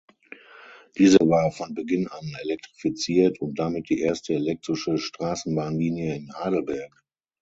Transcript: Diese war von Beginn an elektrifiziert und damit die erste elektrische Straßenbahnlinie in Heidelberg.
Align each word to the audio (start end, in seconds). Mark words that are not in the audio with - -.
Diese 0.97 1.19
war 1.19 1.51
von 1.51 1.75
Beginn 1.75 2.07
an 2.07 2.35
elektrifiziert 2.43 3.39
und 3.39 3.59
damit 3.59 3.87
die 3.87 3.99
erste 3.99 4.33
elektrische 4.33 4.97
Straßenbahnlinie 4.97 6.15
in 6.15 6.33
Heidelberg. 6.33 6.91